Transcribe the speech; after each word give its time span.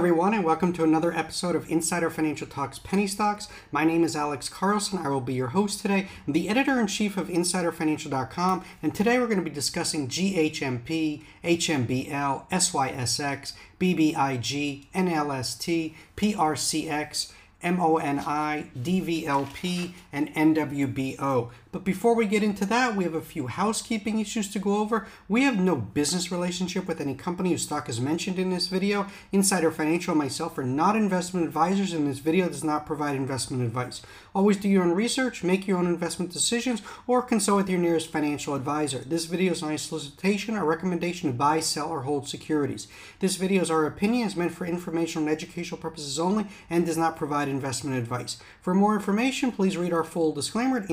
everyone, 0.00 0.32
and 0.32 0.44
welcome 0.44 0.72
to 0.72 0.82
another 0.82 1.12
episode 1.12 1.54
of 1.54 1.70
Insider 1.70 2.08
Financial 2.08 2.46
Talks 2.46 2.78
Penny 2.78 3.06
Stocks. 3.06 3.48
My 3.70 3.84
name 3.84 4.02
is 4.02 4.16
Alex 4.16 4.48
Carlson. 4.48 4.98
I 4.98 5.10
will 5.10 5.20
be 5.20 5.34
your 5.34 5.48
host 5.48 5.82
today. 5.82 6.08
I'm 6.26 6.32
the 6.32 6.48
editor 6.48 6.80
in 6.80 6.86
chief 6.86 7.18
of 7.18 7.28
InsiderFinancial.com, 7.28 8.64
and 8.82 8.94
today 8.94 9.18
we're 9.18 9.26
going 9.26 9.40
to 9.40 9.44
be 9.44 9.50
discussing 9.50 10.08
GHMP, 10.08 11.22
HMBL, 11.44 12.48
SYSX, 12.50 13.52
BBIG, 13.78 14.86
NLST, 14.94 15.94
PRCX. 16.16 17.32
MONI, 17.62 18.70
DVLP, 18.74 19.92
and 20.14 20.34
NWBO. 20.34 21.50
But 21.72 21.84
before 21.84 22.16
we 22.16 22.26
get 22.26 22.42
into 22.42 22.66
that, 22.66 22.96
we 22.96 23.04
have 23.04 23.14
a 23.14 23.20
few 23.20 23.46
housekeeping 23.46 24.18
issues 24.18 24.50
to 24.50 24.58
go 24.58 24.78
over. 24.78 25.06
We 25.28 25.44
have 25.44 25.56
no 25.56 25.76
business 25.76 26.32
relationship 26.32 26.88
with 26.88 27.00
any 27.00 27.14
company 27.14 27.52
whose 27.52 27.62
stock 27.62 27.88
is 27.88 28.00
mentioned 28.00 28.40
in 28.40 28.50
this 28.50 28.66
video. 28.66 29.06
Insider 29.30 29.70
Financial 29.70 30.10
and 30.10 30.18
myself 30.18 30.58
are 30.58 30.64
not 30.64 30.96
investment 30.96 31.46
advisors, 31.46 31.92
and 31.92 32.08
this 32.08 32.18
video 32.18 32.48
does 32.48 32.64
not 32.64 32.86
provide 32.86 33.14
investment 33.14 33.62
advice. 33.62 34.02
Always 34.34 34.56
do 34.56 34.68
your 34.68 34.82
own 34.82 34.92
research, 34.92 35.44
make 35.44 35.68
your 35.68 35.78
own 35.78 35.86
investment 35.86 36.32
decisions, 36.32 36.82
or 37.06 37.22
consult 37.22 37.58
with 37.58 37.70
your 37.70 37.78
nearest 37.78 38.10
financial 38.10 38.54
advisor. 38.56 38.98
This 38.98 39.26
video 39.26 39.52
is 39.52 39.62
not 39.62 39.72
a 39.72 39.78
solicitation 39.78 40.56
or 40.56 40.64
recommendation 40.64 41.30
to 41.30 41.36
buy, 41.36 41.60
sell, 41.60 41.88
or 41.88 42.02
hold 42.02 42.28
securities. 42.28 42.88
This 43.20 43.36
video 43.36 43.62
is 43.62 43.70
our 43.70 43.86
opinion, 43.86 44.26
is 44.26 44.34
meant 44.34 44.52
for 44.52 44.66
informational 44.66 45.28
and 45.28 45.36
educational 45.36 45.80
purposes 45.80 46.18
only, 46.18 46.46
and 46.68 46.84
does 46.84 46.96
not 46.96 47.16
provide 47.16 47.46
investment 47.46 47.96
advice. 47.96 48.38
For 48.60 48.74
more 48.74 48.96
information, 48.96 49.52
please 49.52 49.76
read 49.76 49.92
our 49.92 50.04
full 50.04 50.32
disclaimer 50.32 50.78
at 50.78 50.88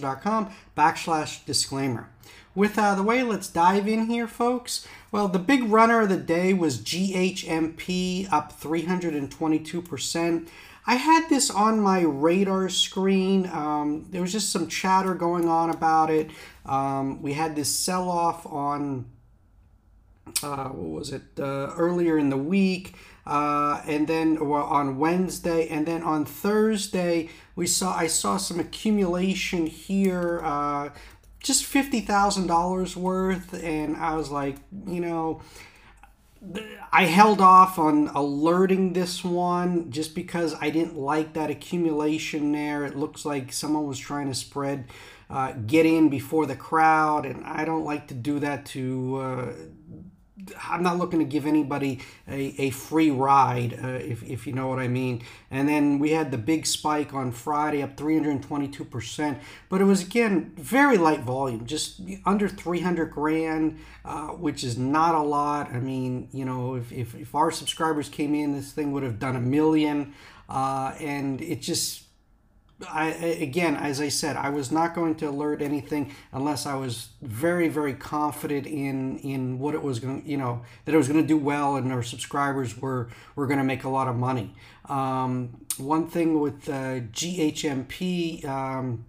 backslash 0.00 1.44
disclaimer. 1.44 2.08
With 2.54 2.78
uh, 2.78 2.94
the 2.94 3.02
way, 3.02 3.22
let's 3.22 3.48
dive 3.48 3.86
in 3.86 4.06
here, 4.06 4.26
folks. 4.26 4.88
Well, 5.12 5.28
the 5.28 5.38
big 5.38 5.64
runner 5.64 6.00
of 6.00 6.08
the 6.08 6.16
day 6.16 6.54
was 6.54 6.78
GHMP 6.78 8.32
up 8.32 8.58
322%. 8.58 10.48
I 10.86 10.94
had 10.94 11.28
this 11.28 11.50
on 11.50 11.80
my 11.80 12.00
radar 12.00 12.68
screen. 12.68 13.46
Um, 13.48 14.06
there 14.10 14.22
was 14.22 14.32
just 14.32 14.50
some 14.50 14.68
chatter 14.68 15.14
going 15.14 15.48
on 15.48 15.68
about 15.68 16.10
it. 16.10 16.30
Um, 16.64 17.20
we 17.20 17.34
had 17.34 17.56
this 17.56 17.68
sell 17.68 18.08
off 18.08 18.46
on, 18.46 19.06
uh, 20.42 20.68
what 20.68 21.00
was 21.00 21.12
it, 21.12 21.24
uh, 21.38 21.74
earlier 21.76 22.16
in 22.16 22.30
the 22.30 22.36
week. 22.36 22.94
Uh, 23.26 23.82
and 23.86 24.06
then 24.06 24.48
well, 24.48 24.62
on 24.62 24.98
Wednesday, 24.98 25.66
and 25.68 25.84
then 25.84 26.02
on 26.04 26.24
Thursday, 26.24 27.28
we 27.56 27.66
saw 27.66 27.96
I 27.96 28.06
saw 28.06 28.36
some 28.36 28.60
accumulation 28.60 29.66
here, 29.66 30.40
uh, 30.44 30.90
just 31.42 31.64
fifty 31.64 32.00
thousand 32.00 32.46
dollars 32.46 32.96
worth, 32.96 33.54
and 33.54 33.96
I 33.96 34.14
was 34.14 34.30
like, 34.30 34.56
you 34.86 35.00
know, 35.00 35.40
I 36.92 37.06
held 37.06 37.40
off 37.40 37.78
on 37.78 38.08
alerting 38.08 38.92
this 38.92 39.24
one 39.24 39.90
just 39.90 40.14
because 40.14 40.54
I 40.60 40.70
didn't 40.70 40.96
like 40.96 41.32
that 41.32 41.50
accumulation 41.50 42.52
there. 42.52 42.84
It 42.84 42.96
looks 42.96 43.24
like 43.24 43.52
someone 43.52 43.86
was 43.86 43.98
trying 43.98 44.28
to 44.28 44.34
spread, 44.34 44.84
uh, 45.30 45.52
get 45.52 45.86
in 45.86 46.08
before 46.10 46.44
the 46.46 46.56
crowd, 46.56 47.24
and 47.24 47.44
I 47.44 47.64
don't 47.64 47.84
like 47.84 48.08
to 48.08 48.14
do 48.14 48.38
that 48.40 48.66
to 48.66 49.16
uh, 49.16 49.52
I'm 50.68 50.82
not 50.82 50.98
looking 50.98 51.18
to 51.18 51.24
give 51.24 51.46
anybody 51.46 52.00
a, 52.28 52.54
a 52.58 52.70
free 52.70 53.10
ride, 53.10 53.78
uh, 53.82 53.88
if, 53.88 54.22
if 54.22 54.46
you 54.46 54.52
know 54.52 54.68
what 54.68 54.78
I 54.78 54.88
mean. 54.88 55.22
And 55.50 55.68
then 55.68 55.98
we 55.98 56.10
had 56.10 56.30
the 56.30 56.38
big 56.38 56.66
spike 56.66 57.14
on 57.14 57.32
Friday, 57.32 57.82
up 57.82 57.96
322%. 57.96 59.38
But 59.68 59.80
it 59.80 59.84
was, 59.84 60.02
again, 60.02 60.52
very 60.56 60.98
light 60.98 61.20
volume, 61.20 61.66
just 61.66 62.00
under 62.24 62.48
300 62.48 63.10
grand, 63.10 63.78
uh, 64.04 64.28
which 64.28 64.64
is 64.64 64.78
not 64.78 65.14
a 65.14 65.22
lot. 65.22 65.72
I 65.72 65.80
mean, 65.80 66.28
you 66.32 66.44
know, 66.44 66.74
if, 66.74 66.92
if, 66.92 67.14
if 67.14 67.34
our 67.34 67.50
subscribers 67.50 68.08
came 68.08 68.34
in, 68.34 68.52
this 68.52 68.72
thing 68.72 68.92
would 68.92 69.02
have 69.02 69.18
done 69.18 69.36
a 69.36 69.40
million. 69.40 70.14
Uh, 70.48 70.94
and 71.00 71.40
it 71.40 71.60
just 71.60 72.05
I 72.90 73.06
again, 73.06 73.74
as 73.76 74.00
I 74.00 74.08
said, 74.08 74.36
I 74.36 74.50
was 74.50 74.70
not 74.70 74.94
going 74.94 75.14
to 75.16 75.28
alert 75.28 75.62
anything 75.62 76.14
unless 76.32 76.66
I 76.66 76.74
was 76.74 77.08
very, 77.22 77.68
very 77.68 77.94
confident 77.94 78.66
in 78.66 79.18
in 79.18 79.58
what 79.58 79.74
it 79.74 79.82
was 79.82 79.98
going, 79.98 80.22
you 80.26 80.36
know, 80.36 80.62
that 80.84 80.94
it 80.94 80.98
was 80.98 81.08
going 81.08 81.20
to 81.20 81.26
do 81.26 81.38
well 81.38 81.76
and 81.76 81.90
our 81.90 82.02
subscribers 82.02 82.76
were 82.76 83.08
were 83.34 83.46
going 83.46 83.58
to 83.58 83.64
make 83.64 83.84
a 83.84 83.88
lot 83.88 84.08
of 84.08 84.16
money. 84.16 84.54
Um, 84.86 85.64
one 85.78 86.08
thing 86.08 86.40
with 86.40 86.68
uh, 86.68 87.00
GHMP. 87.12 88.44
Um, 88.44 89.06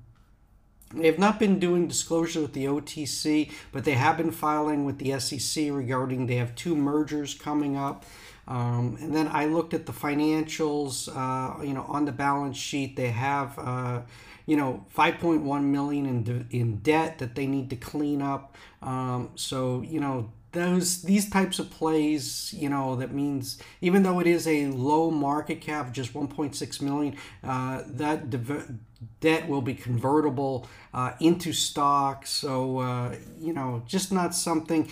they 0.94 1.06
have 1.08 1.20
not 1.20 1.40
been 1.40 1.60
doing 1.60 1.88
disclosure 1.88 2.42
with 2.42 2.54
the 2.54 2.66
OTC, 2.66 3.52
but 3.72 3.84
they 3.84 3.94
have 3.94 4.18
been 4.18 4.32
filing 4.32 4.86
with 4.86 5.00
the 5.00 5.20
SEC 5.20 5.72
regarding 5.72 6.28
they 6.28 6.36
have 6.36 6.56
two 6.56 6.76
mergers 6.76 7.34
coming 7.34 7.76
up. 7.76 8.06
Um, 8.48 8.98
and 9.02 9.14
then 9.14 9.28
I 9.28 9.46
looked 9.46 9.74
at 9.74 9.86
the 9.86 9.92
financials, 9.92 11.10
uh, 11.14 11.62
you 11.62 11.74
know, 11.74 11.86
on 11.90 12.06
the 12.06 12.14
balance 12.14 12.56
sheet. 12.58 12.96
They 12.96 13.10
have, 13.10 13.60
uh, 13.60 14.02
you 14.46 14.56
know, 14.56 14.86
5.1 14.96 15.64
million 15.64 16.06
in, 16.06 16.24
de- 16.24 16.46
in 16.52 16.78
debt 16.78 17.20
that 17.20 17.36
they 17.36 17.46
need 17.46 17.70
to 17.72 17.76
clean 17.76 18.22
up. 18.22 18.56
Um, 18.82 19.32
so, 19.36 19.82
you 19.82 20.00
know, 20.00 20.32
those 20.52 21.04
these 21.04 21.30
types 21.30 21.60
of 21.60 21.70
plays, 21.70 22.54
you 22.58 22.70
know, 22.70 22.96
that 22.96 23.14
means 23.14 23.58
even 23.82 24.04
though 24.04 24.20
it 24.20 24.28
is 24.28 24.48
a 24.48 24.68
low 24.68 25.12
market 25.12 25.62
cap, 25.62 25.94
just 25.94 26.14
1.6 26.14 26.82
million, 26.82 27.16
uh, 27.44 27.84
that 27.86 28.30
de- 28.30 28.78
debt 29.20 29.48
will 29.48 29.62
be 29.62 29.74
convertible 29.74 30.68
uh, 30.94 31.14
into 31.20 31.54
stock. 31.54 32.26
So, 32.26 32.80
uh, 32.80 33.16
you 33.40 33.54
know, 33.54 33.84
just 33.88 34.12
not 34.12 34.34
something 34.34 34.90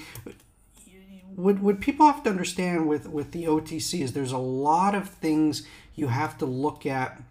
what 1.35 1.59
what 1.59 1.79
people 1.81 2.05
have 2.05 2.23
to 2.23 2.29
understand 2.29 2.87
with 2.87 3.07
with 3.07 3.31
the 3.31 3.43
OTC 3.43 4.01
is 4.01 4.13
there's 4.13 4.31
a 4.31 4.37
lot 4.37 4.95
of 4.95 5.09
things 5.09 5.67
you 5.95 6.07
have 6.07 6.37
to 6.37 6.45
look 6.45 6.85
at 6.85 7.21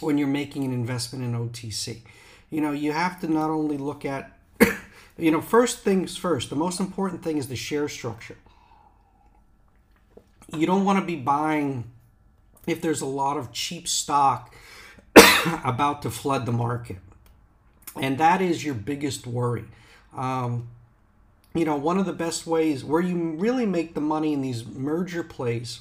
when 0.00 0.18
you're 0.18 0.26
making 0.26 0.64
an 0.64 0.72
investment 0.72 1.24
in 1.24 1.32
OTC. 1.32 2.00
You 2.50 2.60
know, 2.60 2.72
you 2.72 2.92
have 2.92 3.20
to 3.20 3.28
not 3.28 3.50
only 3.50 3.78
look 3.78 4.04
at 4.04 4.33
you 5.16 5.30
know, 5.30 5.40
first 5.40 5.80
things 5.80 6.16
first, 6.16 6.50
the 6.50 6.56
most 6.56 6.80
important 6.80 7.22
thing 7.22 7.36
is 7.36 7.48
the 7.48 7.56
share 7.56 7.88
structure. 7.88 8.36
You 10.54 10.66
don't 10.66 10.84
want 10.84 10.98
to 10.98 11.04
be 11.04 11.16
buying 11.16 11.84
if 12.66 12.80
there's 12.80 13.00
a 13.00 13.06
lot 13.06 13.36
of 13.36 13.52
cheap 13.52 13.86
stock 13.86 14.54
about 15.64 16.02
to 16.02 16.10
flood 16.10 16.46
the 16.46 16.52
market. 16.52 16.98
And 17.96 18.18
that 18.18 18.42
is 18.42 18.64
your 18.64 18.74
biggest 18.74 19.26
worry. 19.26 19.64
Um, 20.16 20.68
you 21.54 21.64
know, 21.64 21.76
one 21.76 21.98
of 21.98 22.06
the 22.06 22.12
best 22.12 22.46
ways 22.46 22.84
where 22.84 23.00
you 23.00 23.16
really 23.16 23.66
make 23.66 23.94
the 23.94 24.00
money 24.00 24.32
in 24.32 24.40
these 24.40 24.66
merger 24.66 25.22
plays 25.22 25.80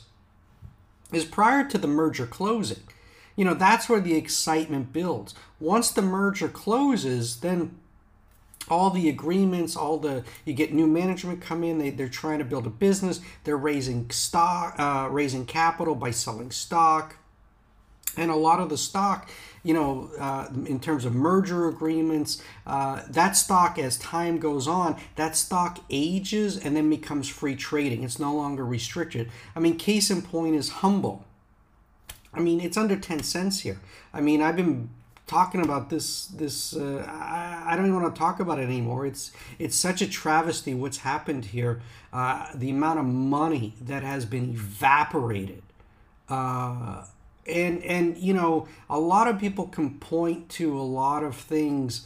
is 1.11 1.25
prior 1.25 1.67
to 1.67 1.77
the 1.77 1.87
merger 1.87 2.27
closing. 2.27 2.83
You 3.35 3.45
know, 3.45 3.55
that's 3.55 3.89
where 3.89 3.99
the 3.99 4.15
excitement 4.15 4.93
builds. 4.93 5.33
Once 5.59 5.89
the 5.89 6.03
merger 6.03 6.47
closes, 6.47 7.39
then 7.39 7.75
all 8.69 8.89
the 8.89 9.09
agreements, 9.09 9.75
all 9.75 9.97
the 9.97 10.23
you 10.45 10.53
get 10.53 10.73
new 10.73 10.87
management 10.87 11.41
come 11.41 11.63
in. 11.63 11.79
They 11.79 11.89
they're 11.89 12.09
trying 12.09 12.39
to 12.39 12.45
build 12.45 12.65
a 12.65 12.69
business. 12.71 13.19
They're 13.43 13.57
raising 13.57 14.09
stock, 14.09 14.75
uh, 14.77 15.07
raising 15.11 15.45
capital 15.45 15.95
by 15.95 16.11
selling 16.11 16.51
stock, 16.51 17.17
and 18.17 18.31
a 18.31 18.35
lot 18.35 18.59
of 18.59 18.69
the 18.69 18.77
stock 18.77 19.29
you 19.63 19.73
know, 19.73 20.11
uh, 20.19 20.47
in 20.65 20.79
terms 20.79 21.05
of 21.05 21.15
merger 21.15 21.69
agreements, 21.69 22.43
uh, 22.67 23.01
that 23.07 23.37
stock, 23.37 23.79
as 23.79 23.97
time 23.97 24.37
goes 24.37 24.67
on, 24.67 24.99
that 25.15 25.37
stock 25.37 25.79
ages 25.89 26.57
and 26.57 26.75
then 26.75 26.89
becomes 26.89 27.29
free 27.29 27.55
trading. 27.55 28.03
It's 28.03 28.19
no 28.19 28.35
longer 28.35 28.65
restricted. 28.65 29.31
I 29.55 29.59
mean, 29.59 29.77
case 29.77 30.11
in 30.11 30.21
point 30.21 30.55
is 30.55 30.69
HUMBL. 30.69 31.23
I 32.33 32.41
mean, 32.41 32.59
it's 32.59 32.77
under 32.77 32.97
10 32.97 33.23
cents 33.23 33.61
here. 33.61 33.79
I 34.13 34.19
mean, 34.19 34.41
I've 34.41 34.57
been 34.57 34.89
talking 35.33 35.61
about 35.61 35.89
this 35.89 36.27
this 36.27 36.75
uh, 36.75 37.03
I, 37.09 37.63
I, 37.73 37.75
don't 37.75 37.87
even 37.87 37.99
want 37.99 38.13
to 38.13 38.19
talk 38.19 38.39
about 38.39 38.59
it 38.59 38.63
anymore. 38.63 39.07
It's 39.07 39.31
it's 39.57 39.75
such 39.75 39.99
a 40.01 40.07
travesty 40.07 40.75
what's 40.75 40.99
happened 40.99 41.45
here. 41.45 41.81
Uh, 42.11 42.47
the 42.53 42.69
amount 42.69 42.99
of 42.99 43.05
money 43.05 43.73
that 43.81 44.03
has 44.03 44.25
been 44.25 44.51
evaporated 44.51 45.63
uh, 46.29 47.05
and 47.47 47.83
and 47.83 48.15
you 48.17 48.33
know 48.33 48.67
a 48.89 48.99
lot 48.99 49.27
of 49.27 49.39
people 49.39 49.67
can 49.67 49.97
point 49.99 50.49
to 50.49 50.77
a 50.79 50.87
lot 51.01 51.23
of 51.23 51.35
things. 51.35 52.05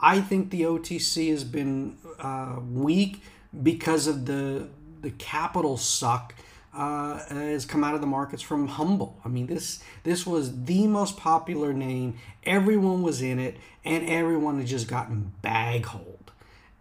I 0.00 0.20
think 0.20 0.50
the 0.50 0.62
otc 0.62 1.30
has 1.30 1.44
been 1.44 1.96
uh, 2.18 2.56
weak 2.72 3.22
because 3.62 4.08
of 4.08 4.26
the 4.26 4.68
the 5.00 5.12
capital 5.12 5.76
suck 5.76 6.34
uh, 6.74 7.24
has 7.28 7.64
come 7.64 7.84
out 7.84 7.94
of 7.94 8.00
the 8.00 8.06
markets 8.06 8.42
from 8.42 8.68
HUMBL 8.68 9.14
i 9.24 9.28
mean 9.28 9.46
this 9.46 9.82
this 10.02 10.26
was 10.26 10.64
the 10.64 10.86
most 10.86 11.16
popular 11.16 11.72
name. 11.72 12.18
Everyone 12.44 13.02
was 13.02 13.22
in 13.22 13.38
it 13.38 13.56
and 13.84 14.08
everyone 14.08 14.58
had 14.58 14.66
just 14.66 14.88
gotten 14.88 15.32
bag 15.42 15.86
hold 15.86 16.32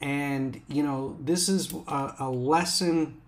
and 0.01 0.61
you 0.67 0.83
know 0.83 1.17
this 1.21 1.47
is 1.47 1.73
a, 1.87 2.15
a 2.19 2.29
lesson 2.29 3.21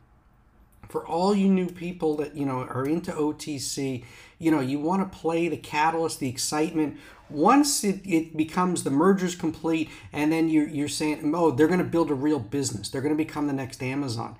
for 0.90 1.06
all 1.08 1.34
you 1.34 1.48
new 1.48 1.68
people 1.70 2.18
that 2.18 2.36
you 2.36 2.46
know 2.46 2.60
are 2.62 2.86
into 2.86 3.12
otc 3.12 4.04
you 4.40 4.52
know 4.52 4.60
you 4.60 4.80
want 4.80 5.02
to 5.12 5.18
play 5.18 5.48
the 5.48 5.58
catalyst 5.58 6.20
the 6.20 6.30
excitement. 6.30 6.98
Once 7.28 7.84
it, 7.84 8.02
it 8.06 8.38
becomes 8.38 8.84
the 8.84 8.92
merger's 8.92 9.36
complete 9.36 9.90
and 10.14 10.32
then 10.32 10.48
you're, 10.48 10.68
you're 10.68 10.88
saying 10.88 11.34
oh 11.34 11.52
they're 11.52 11.68
going 11.68 11.80
to 11.80 11.86
build 11.86 12.12
a 12.12 12.14
real 12.14 12.40
business. 12.40 12.90
They're 12.90 13.02
going 13.02 13.18
to 13.18 13.24
become 13.24 13.48
the 13.48 13.54
next 13.54 13.82
amazon 13.82 14.38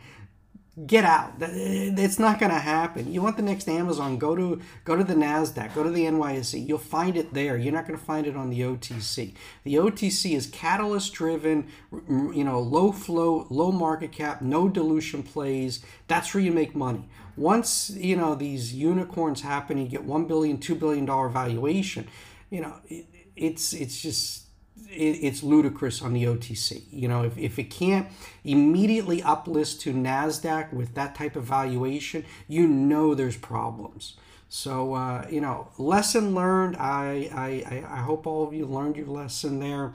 get 0.86 1.06
out. 1.06 1.34
It's 1.40 2.20
not 2.20 2.40
going 2.40 2.52
to 2.52 2.60
happen. 2.60 3.12
You 3.12 3.22
want 3.22 3.38
the 3.38 3.44
next 3.44 3.70
Amazon? 3.70 4.18
Go 4.18 4.36
to 4.36 4.62
go 4.84 4.96
to 4.96 5.04
the 5.04 5.14
Nasdaq. 5.14 5.74
Go 5.74 5.84
to 5.84 5.90
the 5.90 6.04
NYSE. 6.04 6.68
You'll 6.68 6.78
find 6.78 7.16
it 7.16 7.34
there. 7.34 7.58
You're 7.58 7.74
not 7.74 7.88
going 7.88 7.98
to 7.98 8.06
find 8.06 8.28
it 8.28 8.36
on 8.36 8.50
the 8.50 8.62
OTC. 8.62 9.34
The 9.64 9.76
OTC 9.76 10.36
is 10.36 10.48
catalyst 10.48 11.14
driven. 11.14 11.68
You 12.10 12.44
know, 12.44 12.60
low 12.60 12.92
flow, 12.92 13.48
low 13.50 13.72
market 13.72 14.12
cap, 14.12 14.42
no 14.42 14.68
dilution 14.68 15.24
plays. 15.24 15.84
That's 16.08 16.34
where 16.34 16.44
you 16.44 16.52
make 16.52 16.76
money. 16.76 17.08
Once 17.38 17.90
you 17.90 18.18
know 18.18 18.36
these 18.36 18.74
unicorns 18.74 19.42
happen, 19.42 19.78
you 19.78 19.88
get 19.88 20.04
one 20.04 20.26
billion, 20.26 20.58
two 20.58 20.76
billion 20.76 21.06
dollar 21.06 21.30
valuation. 21.30 22.08
You 22.50 22.62
know, 22.62 22.76
it, 22.88 23.06
it's 23.36 23.72
it's 23.74 24.02
just 24.02 24.45
it's 24.88 25.44
ludicrous 25.44 26.02
on 26.02 26.14
the 26.14 26.24
OTC. 26.24 26.84
You 26.92 27.08
know, 27.08 27.24
if, 27.24 27.38
if 27.38 27.60
it 27.60 27.66
can't 27.66 28.08
immediately 28.44 29.22
uplist 29.22 29.80
to 29.82 29.94
NASDAQ 29.94 30.74
with 30.74 30.96
that 30.96 31.16
type 31.16 31.36
of 31.36 31.44
valuation, 31.44 32.26
you 32.48 32.68
know 32.68 33.14
there's 33.14 33.38
problems. 33.38 34.16
So, 34.48 34.94
uh, 34.94 35.28
you 35.30 35.42
know, 35.42 35.70
lesson 35.78 36.36
learned. 36.36 36.78
I, 36.78 37.30
I, 37.34 37.86
I 37.90 37.98
hope 38.02 38.28
all 38.28 38.48
of 38.48 38.54
you 38.54 38.66
learned 38.66 38.96
your 38.96 39.08
lesson 39.08 39.60
there. 39.60 39.94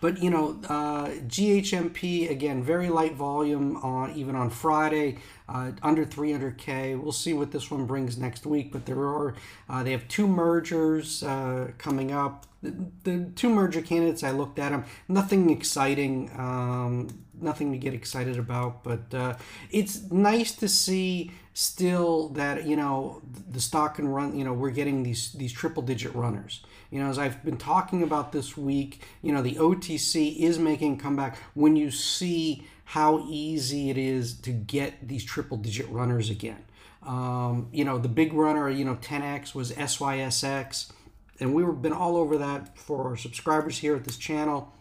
But 0.00 0.22
you 0.22 0.30
know, 0.30 0.60
uh, 0.68 1.08
GHMP 1.28 2.28
again, 2.30 2.62
very 2.62 2.88
light 2.88 3.14
volume 3.14 3.76
on 3.76 4.12
even 4.14 4.34
on 4.34 4.50
Friday, 4.50 5.18
uh, 5.48 5.72
under 5.82 6.04
300k. 6.04 7.00
We'll 7.00 7.12
see 7.12 7.32
what 7.32 7.52
this 7.52 7.70
one 7.70 7.86
brings 7.86 8.18
next 8.18 8.44
week. 8.44 8.72
But 8.72 8.86
there 8.86 8.98
are 8.98 9.34
uh, 9.68 9.82
they 9.82 9.92
have 9.92 10.08
two 10.08 10.26
mergers 10.26 11.22
uh, 11.22 11.70
coming 11.78 12.10
up. 12.10 12.46
The, 12.62 12.74
the, 13.02 13.30
two 13.34 13.50
merger 13.50 13.82
candidates, 13.82 14.22
I 14.22 14.30
looked 14.30 14.58
at 14.60 14.70
them. 14.70 14.84
Nothing 15.08 15.50
exciting, 15.50 16.30
um, 16.36 17.08
nothing 17.42 17.72
to 17.72 17.78
get 17.78 17.94
excited 17.94 18.38
about. 18.38 18.84
But 18.84 19.14
uh, 19.14 19.34
it's 19.70 20.10
nice 20.10 20.52
to 20.56 20.68
see 20.68 21.32
still 21.54 22.28
that 22.30 22.66
you 22.66 22.76
know 22.76 23.22
the 23.50 23.60
stock 23.60 23.96
can 23.96 24.08
run. 24.08 24.36
You 24.36 24.44
know, 24.44 24.52
we're 24.52 24.70
getting 24.70 25.02
these 25.02 25.32
these 25.32 25.52
triple 25.52 25.82
digit 25.82 26.14
runners. 26.14 26.62
You 26.90 27.00
know, 27.02 27.08
as 27.08 27.18
I've 27.18 27.42
been 27.44 27.56
talking 27.56 28.02
about 28.02 28.32
this 28.32 28.56
week, 28.56 29.02
you 29.22 29.32
know, 29.32 29.42
the 29.42 29.54
OTC 29.54 30.38
is 30.38 30.58
making 30.58 30.94
a 30.94 30.96
comeback 30.98 31.38
when 31.54 31.74
you 31.74 31.90
see 31.90 32.66
how 32.84 33.24
easy 33.28 33.88
it 33.88 33.96
is 33.96 34.34
to 34.40 34.50
get 34.50 35.08
these 35.08 35.24
triple 35.24 35.56
digit 35.56 35.88
runners 35.88 36.28
again. 36.28 36.62
Um, 37.02 37.68
you 37.72 37.84
know, 37.84 37.98
the 37.98 38.08
big 38.08 38.34
runner, 38.34 38.68
you 38.68 38.84
know, 38.84 38.96
10x 38.96 39.54
was 39.54 39.72
SYSX, 39.72 40.92
and 41.40 41.54
we've 41.54 41.80
been 41.80 41.94
all 41.94 42.16
over 42.16 42.36
that 42.38 42.76
for 42.76 43.08
our 43.08 43.16
subscribers 43.16 43.78
here 43.78 43.96
at 43.96 44.04
this 44.04 44.18
channel 44.18 44.72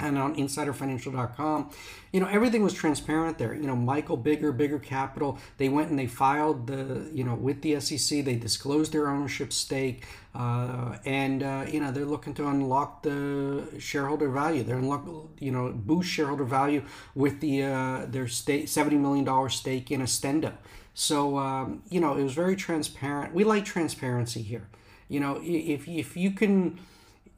and 0.00 0.18
on 0.18 0.34
insiderfinancial.com 0.36 1.70
you 2.12 2.20
know 2.20 2.28
everything 2.28 2.62
was 2.62 2.72
transparent 2.72 3.38
there. 3.38 3.54
You 3.54 3.66
know 3.66 3.76
michael 3.76 4.16
bigger 4.16 4.52
bigger 4.52 4.78
capital 4.78 5.38
they 5.58 5.68
went 5.68 5.90
and 5.90 5.98
they 5.98 6.06
filed 6.06 6.66
the 6.66 7.08
you 7.12 7.24
know 7.24 7.34
with 7.34 7.62
the 7.62 7.78
sec 7.80 8.24
they 8.24 8.36
disclosed 8.36 8.92
their 8.92 9.08
ownership 9.08 9.52
stake 9.52 10.04
uh, 10.34 10.98
and 11.04 11.42
uh, 11.42 11.64
you 11.68 11.80
know 11.80 11.90
they're 11.92 12.04
looking 12.04 12.34
to 12.34 12.46
unlock 12.46 13.02
the 13.02 13.64
shareholder 13.78 14.28
value. 14.28 14.62
They're 14.62 14.78
unlock 14.78 15.06
you 15.38 15.50
know 15.50 15.72
boost 15.72 16.08
shareholder 16.10 16.44
value 16.44 16.82
with 17.14 17.40
the 17.40 17.64
uh, 17.64 18.06
their 18.06 18.28
stake 18.28 18.68
70 18.68 18.96
million 18.96 19.24
dollar 19.24 19.48
stake 19.48 19.90
in 19.90 20.00
Ostendo 20.00 20.52
so 20.98 21.38
um, 21.38 21.82
you 21.90 22.00
know 22.00 22.16
it 22.16 22.22
was 22.22 22.32
very 22.32 22.56
transparent. 22.56 23.34
We 23.34 23.44
like 23.44 23.66
transparency 23.66 24.40
here. 24.40 24.66
You 25.08 25.20
know 25.20 25.38
if 25.44 25.86
if 25.86 26.16
you 26.16 26.30
can 26.30 26.80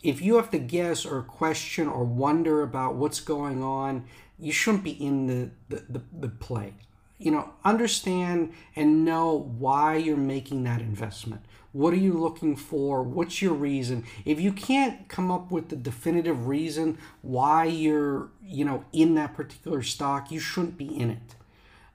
if 0.02 0.22
you 0.22 0.36
have 0.36 0.50
to 0.50 0.58
guess 0.58 1.04
or 1.04 1.22
question 1.22 1.88
or 1.88 2.04
wonder 2.04 2.62
about 2.62 2.94
what's 2.94 3.20
going 3.20 3.62
on, 3.62 4.04
you 4.38 4.52
shouldn't 4.52 4.84
be 4.84 4.92
in 4.92 5.26
the, 5.26 5.50
the, 5.68 5.84
the, 5.88 6.02
the 6.20 6.28
play. 6.28 6.74
You 7.18 7.32
know, 7.32 7.50
understand 7.64 8.52
and 8.76 9.04
know 9.04 9.50
why 9.58 9.96
you're 9.96 10.16
making 10.16 10.62
that 10.64 10.80
investment. 10.80 11.42
What 11.72 11.92
are 11.92 11.96
you 11.98 12.12
looking 12.12 12.54
for? 12.54 13.02
What's 13.02 13.42
your 13.42 13.54
reason? 13.54 14.04
If 14.24 14.40
you 14.40 14.52
can't 14.52 15.08
come 15.08 15.30
up 15.30 15.50
with 15.50 15.68
the 15.68 15.76
definitive 15.76 16.46
reason 16.46 16.96
why 17.22 17.64
you're, 17.64 18.28
you 18.44 18.64
know, 18.64 18.84
in 18.92 19.16
that 19.16 19.34
particular 19.34 19.82
stock, 19.82 20.30
you 20.30 20.38
shouldn't 20.38 20.78
be 20.78 20.86
in 20.86 21.10
it. 21.10 21.34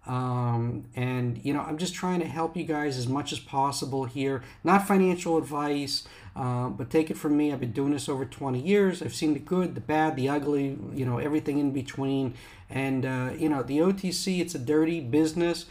Um, 0.06 0.86
and 0.96 1.40
you 1.44 1.54
know, 1.54 1.62
I'm 1.62 1.78
just 1.78 1.94
trying 1.94 2.20
to 2.20 2.28
help 2.28 2.58
you 2.58 2.66
guys 2.66 2.98
as 2.98 3.08
much 3.08 3.32
as 3.32 3.40
possible 3.40 4.04
here. 4.04 4.44
Not 4.64 4.88
financial 4.88 5.38
advice. 5.38 6.06
Uh, 6.36 6.70
but 6.70 6.90
take 6.90 7.12
it 7.12 7.18
from 7.18 7.38
me, 7.38 7.54
I've 7.54 7.60
been 7.60 7.72
doing 7.72 7.94
this 7.94 8.10
over 8.10 8.26
20 8.26 8.60
years. 8.60 9.02
I've 9.02 9.14
seen 9.14 9.34
the 9.34 9.40
good, 9.40 9.76
the 9.76 9.82
bad, 9.82 10.16
the 10.16 10.30
ugly, 10.30 10.78
you 10.94 11.06
know, 11.06 11.20
everything 11.20 11.60
in 11.60 11.72
between. 11.72 12.34
And, 12.70 13.06
uh, 13.06 13.32
you 13.38 13.50
know, 13.50 13.62
the 13.62 13.80
OTC, 13.80 14.40
it's 14.40 14.56
a 14.56 14.60
dirty 14.60 15.00
business. 15.00 15.68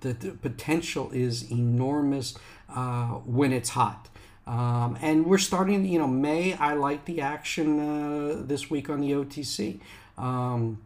The, 0.00 0.12
the 0.12 0.32
potential 0.32 1.10
is 1.12 1.50
enormous 1.50 2.36
uh, 2.68 3.06
when 3.24 3.52
it's 3.52 3.70
hot. 3.70 4.08
Um, 4.46 4.98
and 5.00 5.26
we're 5.26 5.38
starting, 5.38 5.86
you 5.86 5.98
know, 5.98 6.08
May, 6.08 6.54
I 6.54 6.74
like 6.74 7.04
the 7.04 7.20
action 7.20 7.78
uh, 7.78 8.42
this 8.44 8.68
week 8.68 8.90
on 8.90 9.00
the 9.00 9.12
OTC. 9.12 9.80
Um, 10.18 10.82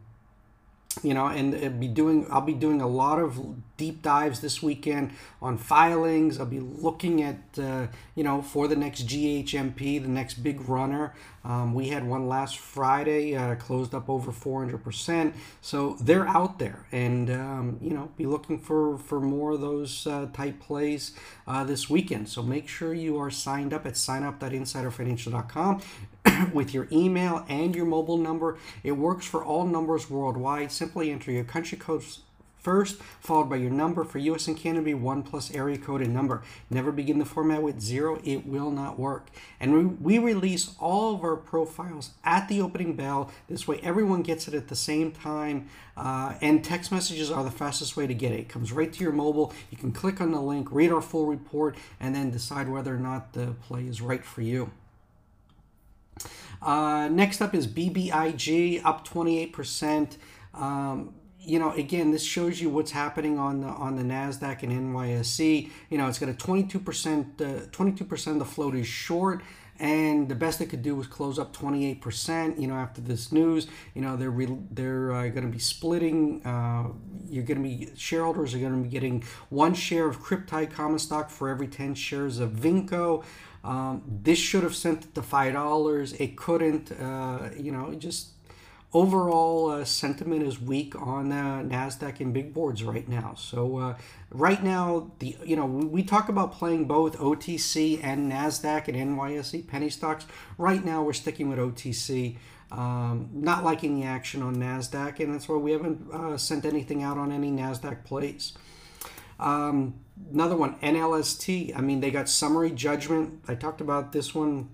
you 1.03 1.13
know 1.13 1.27
and 1.27 1.79
be 1.79 1.87
doing 1.87 2.25
i'll 2.31 2.41
be 2.41 2.53
doing 2.53 2.81
a 2.81 2.87
lot 2.87 3.19
of 3.19 3.39
deep 3.79 4.03
dives 4.03 4.41
this 4.41 4.61
weekend 4.61 5.11
on 5.41 5.57
filings. 5.57 6.39
I'll 6.39 6.45
be 6.45 6.59
looking 6.59 7.23
at 7.23 7.39
uh, 7.57 7.87
you 8.13 8.23
know 8.23 8.43
for 8.43 8.67
the 8.67 8.75
next 8.75 9.07
ghmp 9.07 9.79
the 9.79 10.07
next 10.07 10.43
big 10.43 10.69
runner. 10.69 11.15
Um, 11.45 11.73
we 11.73 11.87
had 11.87 12.05
one 12.05 12.27
last 12.27 12.57
friday 12.59 13.35
uh, 13.35 13.55
closed 13.55 13.95
up 13.95 14.09
over 14.09 14.31
400% 14.31 15.33
so 15.61 15.95
they're 16.01 16.27
out 16.27 16.59
there. 16.59 16.85
And 16.91 17.31
um, 17.31 17.79
you 17.81 17.91
know 17.91 18.11
be 18.17 18.25
looking 18.25 18.59
for 18.59 18.97
for 18.97 19.21
more 19.21 19.51
of 19.51 19.61
those 19.61 20.05
uh, 20.05 20.27
type 20.33 20.59
plays 20.59 21.13
uh, 21.47 21.63
this 21.63 21.89
weekend. 21.89 22.27
So 22.29 22.43
make 22.43 22.67
sure 22.67 22.93
you 22.93 23.17
are 23.17 23.31
signed 23.31 23.73
up 23.73 23.85
at 23.85 23.93
signup.insiderfinancial.com 23.93 25.81
with 26.53 26.73
your 26.73 26.87
email 26.91 27.45
and 27.47 27.73
your 27.75 27.85
mobile 27.85 28.17
number. 28.17 28.57
It 28.83 28.91
works 28.93 29.25
for 29.25 29.43
all 29.43 29.65
numbers 29.65 30.09
worldwide. 30.09 30.71
Simply 30.71 31.11
enter 31.11 31.31
your 31.31 31.45
country 31.45 31.77
code 31.77 32.03
first, 32.59 33.01
followed 33.19 33.49
by 33.49 33.55
your 33.57 33.71
number. 33.71 34.03
For 34.03 34.19
US 34.19 34.47
and 34.47 34.57
Canada, 34.57 34.85
be 34.85 34.93
one 34.93 35.23
plus 35.23 35.53
area 35.53 35.77
code 35.77 36.01
and 36.01 36.13
number. 36.13 36.43
Never 36.69 36.91
begin 36.91 37.19
the 37.19 37.25
format 37.25 37.61
with 37.61 37.81
zero, 37.81 38.19
it 38.23 38.45
will 38.45 38.71
not 38.71 38.99
work. 38.99 39.29
And 39.59 39.99
we, 39.99 40.17
we 40.17 40.33
release 40.33 40.75
all 40.79 41.15
of 41.15 41.23
our 41.23 41.35
profiles 41.35 42.11
at 42.23 42.47
the 42.47 42.61
opening 42.61 42.95
bell. 42.95 43.31
This 43.47 43.67
way, 43.67 43.79
everyone 43.81 44.21
gets 44.21 44.47
it 44.47 44.53
at 44.53 44.67
the 44.67 44.75
same 44.75 45.11
time. 45.11 45.67
Uh, 45.95 46.35
and 46.41 46.63
text 46.63 46.91
messages 46.91 47.29
are 47.29 47.43
the 47.43 47.51
fastest 47.51 47.97
way 47.97 48.07
to 48.07 48.13
get 48.13 48.31
it. 48.31 48.39
It 48.39 48.49
comes 48.49 48.71
right 48.71 48.91
to 48.91 49.03
your 49.03 49.11
mobile. 49.11 49.53
You 49.69 49.77
can 49.77 49.91
click 49.91 50.21
on 50.21 50.31
the 50.31 50.41
link, 50.41 50.69
read 50.71 50.91
our 50.91 51.01
full 51.01 51.25
report, 51.25 51.75
and 51.99 52.15
then 52.15 52.31
decide 52.31 52.69
whether 52.69 52.95
or 52.95 52.99
not 52.99 53.33
the 53.33 53.55
play 53.67 53.83
is 53.83 54.01
right 54.01 54.23
for 54.23 54.41
you. 54.41 54.71
Uh, 56.61 57.07
next 57.09 57.41
up 57.41 57.53
is 57.53 57.67
BBIG, 57.67 58.83
up 58.83 59.07
28%. 59.07 60.17
Um, 60.53 61.13
you 61.49 61.59
know, 61.59 61.71
again, 61.73 62.11
this 62.11 62.23
shows 62.23 62.61
you 62.61 62.69
what's 62.69 62.91
happening 62.91 63.39
on 63.39 63.61
the 63.61 63.67
on 63.67 63.95
the 63.95 64.03
Nasdaq 64.03 64.63
and 64.63 64.71
NYSE. 64.71 65.69
You 65.89 65.97
know, 65.97 66.07
it's 66.07 66.19
got 66.19 66.29
a 66.29 66.33
22%. 66.33 67.69
22% 67.71 68.27
of 68.27 68.39
the 68.39 68.45
float 68.45 68.75
is 68.75 68.87
short 68.87 69.41
and 69.81 70.27
the 70.27 70.35
best 70.35 70.59
they 70.59 70.65
could 70.65 70.83
do 70.83 70.93
was 70.93 71.07
close 71.07 71.39
up 71.39 71.55
28% 71.55 72.59
you 72.59 72.67
know 72.67 72.73
after 72.73 72.99
this 72.99 73.31
news 73.31 73.67
you 73.93 74.01
know 74.01 74.17
they're 74.17 74.29
re- 74.29 74.57
they're 74.71 75.13
uh, 75.13 75.29
going 75.29 75.45
to 75.45 75.51
be 75.51 75.59
splitting 75.59 76.45
uh, 76.45 76.89
you're 77.29 77.45
going 77.45 77.63
to 77.63 77.63
be 77.63 77.87
shareholders 77.95 78.53
are 78.53 78.59
going 78.59 78.75
to 78.75 78.83
be 78.83 78.89
getting 78.89 79.23
one 79.47 79.73
share 79.73 80.05
of 80.05 80.21
Cryptyde 80.21 80.69
common 80.69 80.99
stock 80.99 81.29
for 81.29 81.47
every 81.47 81.67
10 81.67 81.95
shares 81.95 82.39
of 82.39 82.51
Vinco 82.51 83.23
um, 83.63 84.03
this 84.05 84.39
should 84.39 84.63
have 84.63 84.75
sent 84.75 85.05
it 85.05 85.15
to 85.15 85.21
five 85.21 85.53
dollars. 85.53 86.13
It 86.13 86.37
couldn't. 86.37 86.91
Uh, 86.91 87.49
you 87.57 87.71
know, 87.71 87.93
just 87.95 88.29
overall 88.93 89.69
uh, 89.69 89.85
sentiment 89.85 90.43
is 90.43 90.59
weak 90.59 90.99
on 90.99 91.31
uh, 91.31 91.63
Nasdaq 91.63 92.19
and 92.19 92.33
big 92.33 92.53
boards 92.53 92.83
right 92.83 93.07
now. 93.07 93.35
So 93.37 93.77
uh, 93.77 93.97
right 94.31 94.63
now, 94.63 95.11
the 95.19 95.35
you 95.45 95.55
know 95.55 95.65
we, 95.65 96.03
talk 96.03 96.29
about 96.29 96.53
playing 96.53 96.85
both 96.85 97.17
OTC 97.17 98.03
and 98.03 98.31
Nasdaq 98.31 98.87
and 98.87 98.97
NYSE 98.97 99.67
penny 99.67 99.89
stocks. 99.89 100.25
Right 100.57 100.83
now, 100.83 101.03
we're 101.03 101.13
sticking 101.13 101.49
with 101.49 101.59
OTC. 101.59 102.37
Um, 102.71 103.29
not 103.33 103.63
liking 103.63 103.99
the 103.99 104.05
action 104.05 104.43
on 104.43 104.57
Nasdaq, 104.57 105.19
and 105.19 105.33
that's 105.33 105.49
why 105.49 105.55
we 105.55 105.71
haven't 105.71 106.11
uh, 106.13 106.37
sent 106.37 106.65
anything 106.65 107.01
out 107.01 107.17
on 107.17 107.31
any 107.31 107.51
Nasdaq 107.51 108.05
plays. 108.05 108.53
Um, 109.39 110.01
another 110.31 110.55
one, 110.55 110.75
NLST. 110.79 111.75
I 111.75 111.81
mean, 111.81 111.99
they 111.99 112.11
got 112.11 112.29
summary 112.29 112.69
judgment. 112.69 113.41
I 113.47 113.55
talked 113.55 113.81
about 113.81 114.11
this 114.11 114.35
one 114.35 114.69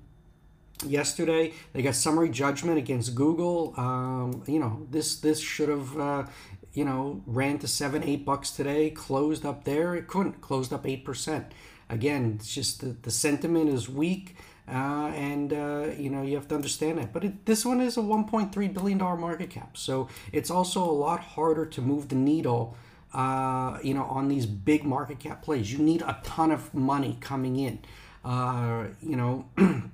yesterday. 0.86 1.54
They 1.74 1.82
got 1.82 1.96
summary 1.96 2.30
judgment 2.30 2.78
against 2.78 3.16
Google. 3.16 3.74
Um, 3.78 4.44
you 4.48 4.60
know, 4.60 4.88
this 4.90 5.18
this 5.18 5.40
should 5.40 5.70
have. 5.70 5.98
Uh, 6.00 6.26
you 6.74 6.84
know, 6.84 7.24
ran 7.26 7.58
to 7.60 7.70
seven, 7.70 8.04
eight 8.04 8.26
bucks 8.26 8.52
today, 8.52 8.90
closed 8.90 9.46
up 9.46 9.64
there. 9.64 9.96
It 9.96 10.08
couldn't, 10.08 10.42
closed 10.42 10.74
up 10.74 10.84
8%. 10.84 11.46
Again, 11.90 12.36
it's 12.36 12.54
just 12.54 12.82
the, 12.82 12.88
the 13.02 13.12
sentiment 13.12 13.70
is 13.70 13.88
weak. 13.88 14.36
Uh, 14.68 15.12
and 15.14 15.54
uh, 15.54 15.90
you 15.96 16.10
know 16.10 16.24
you 16.24 16.36
have 16.36 16.48
to 16.48 16.56
understand 16.56 16.98
that. 16.98 17.14
But 17.14 17.24
it, 17.24 17.46
this 17.46 17.64
one 17.64 17.82
is 17.82 17.98
a 17.98 18.02
1.3 18.02 18.74
billion 18.74 18.98
dollar 18.98 19.16
market 19.16 19.52
cap, 19.52 19.78
so 19.78 20.08
it's 20.32 20.50
also 20.50 20.84
a 20.84 20.90
lot 20.90 21.20
harder 21.20 21.68
to 21.68 21.82
move 21.82 22.10
the 22.10 22.16
needle. 22.16 22.76
Uh, 23.14 23.78
you 23.84 23.94
know, 23.94 24.06
on 24.06 24.28
these 24.28 24.48
big 24.48 24.84
market 24.84 25.20
cap 25.20 25.44
plays, 25.44 25.72
you 25.72 25.78
need 25.78 26.02
a 26.02 26.20
ton 26.24 26.52
of 26.52 26.74
money 26.74 27.18
coming 27.22 27.58
in. 27.58 27.80
Uh, 28.24 28.86
you 29.02 29.16
know. 29.16 29.46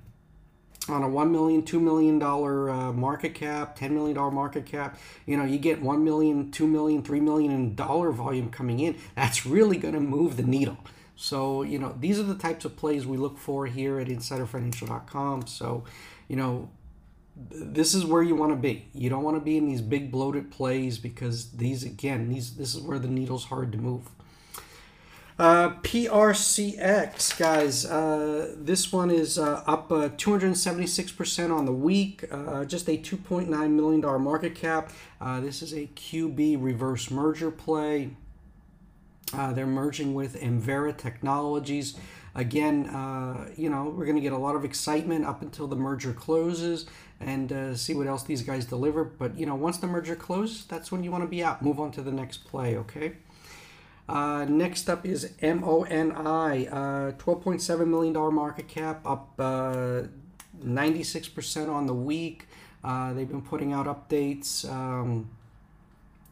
on 0.89 1.03
a 1.03 1.09
one 1.09 1.31
million, 1.31 1.63
two 1.63 1.79
million 1.79 2.17
dollar 2.19 2.69
uh, 2.69 2.91
market 2.91 3.33
cap, 3.33 3.75
ten 3.75 3.93
million 3.93 4.15
dollar 4.15 4.31
market 4.31 4.65
cap, 4.65 4.97
you 5.25 5.37
know, 5.37 5.43
you 5.43 5.57
get 5.59 5.81
one 5.81 6.03
million, 6.03 6.51
two 6.51 6.67
million, 6.67 7.03
three 7.03 7.19
million 7.19 7.51
in 7.51 7.75
dollar 7.75 8.11
volume 8.11 8.49
coming 8.49 8.79
in. 8.79 8.97
That's 9.15 9.45
really 9.45 9.77
going 9.77 9.93
to 9.93 9.99
move 9.99 10.37
the 10.37 10.43
needle. 10.43 10.77
So, 11.15 11.61
you 11.61 11.77
know, 11.77 11.95
these 11.99 12.19
are 12.19 12.23
the 12.23 12.35
types 12.35 12.65
of 12.65 12.75
plays 12.75 13.05
we 13.05 13.17
look 13.17 13.37
for 13.37 13.67
here 13.67 13.99
at 13.99 14.07
InsiderFinancial.com. 14.07 15.45
So, 15.45 15.83
you 16.27 16.35
know, 16.35 16.69
this 17.35 17.93
is 17.93 18.05
where 18.05 18.23
you 18.23 18.35
want 18.35 18.51
to 18.51 18.55
be. 18.55 18.87
You 18.93 19.09
don't 19.09 19.23
want 19.23 19.37
to 19.37 19.41
be 19.41 19.57
in 19.57 19.67
these 19.67 19.81
big 19.81 20.11
bloated 20.11 20.49
plays 20.49 20.97
because 20.97 21.51
these, 21.51 21.83
again, 21.83 22.29
these 22.29 22.55
this 22.55 22.73
is 22.73 22.81
where 22.81 22.99
the 22.99 23.07
needle's 23.07 23.45
hard 23.45 23.71
to 23.73 23.77
move. 23.77 24.09
Uh, 25.41 25.71
PRCX, 25.81 27.35
guys, 27.35 27.83
uh, 27.83 28.53
this 28.59 28.93
one 28.93 29.09
is 29.09 29.39
uh, 29.39 29.63
up 29.65 29.91
uh, 29.91 30.07
276% 30.09 31.51
on 31.51 31.65
the 31.65 31.71
week, 31.71 32.25
uh, 32.29 32.63
just 32.63 32.87
a 32.87 32.95
$2.9 32.95 33.71
million 33.71 34.21
market 34.21 34.53
cap. 34.53 34.91
Uh, 35.19 35.39
this 35.39 35.63
is 35.63 35.73
a 35.73 35.87
QB 35.95 36.63
reverse 36.63 37.09
merger 37.09 37.49
play. 37.49 38.11
they're 39.33 39.65
merging 39.65 40.13
with 40.13 40.39
Emvera 40.39 40.95
Technologies. 40.95 41.95
Again, 42.35 42.83
you 43.57 43.71
know, 43.71 43.85
we're 43.85 44.05
going 44.05 44.17
to 44.17 44.21
get 44.21 44.33
a 44.33 44.37
lot 44.37 44.55
of 44.55 44.63
excitement 44.63 45.25
up 45.25 45.41
until 45.41 45.65
the 45.65 45.75
merger 45.75 46.13
closes 46.13 46.85
and 47.19 47.75
see 47.79 47.95
what 47.95 48.05
else 48.05 48.21
these 48.21 48.43
guys 48.43 48.65
deliver. 48.65 49.03
But, 49.03 49.39
you 49.39 49.47
know, 49.47 49.55
once 49.55 49.77
the 49.77 49.87
merger 49.87 50.15
closes, 50.15 50.65
that's 50.65 50.91
when 50.91 51.03
you 51.03 51.09
want 51.09 51.23
to 51.23 51.27
be 51.27 51.43
out. 51.43 51.63
Move 51.63 51.79
on 51.79 51.91
to 51.93 52.03
the 52.03 52.11
next 52.11 52.45
play, 52.45 52.77
okay? 52.77 53.13
Uh, 54.11 54.43
next 54.43 54.89
up 54.89 55.05
is 55.05 55.31
MONI, 55.41 56.67
uh, 56.67 57.11
$12.7 57.13 57.87
million 57.87 58.13
market 58.35 58.67
cap, 58.67 58.99
up 59.05 59.31
uh, 59.39 60.01
96% 60.61 61.69
on 61.69 61.87
the 61.87 61.93
week. 61.93 62.47
Uh, 62.83 63.13
they've 63.13 63.29
been 63.29 63.41
putting 63.41 63.71
out 63.71 63.85
updates. 63.85 64.69
Um, 64.69 65.29